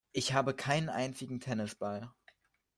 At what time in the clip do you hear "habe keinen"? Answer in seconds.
0.33-0.89